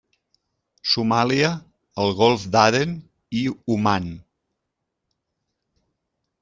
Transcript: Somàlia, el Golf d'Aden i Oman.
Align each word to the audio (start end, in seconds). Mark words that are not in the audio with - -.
Somàlia, 0.93 1.51
el 2.05 2.15
Golf 2.21 2.47
d'Aden 2.57 2.97
i 3.41 3.45
Oman. 3.77 4.09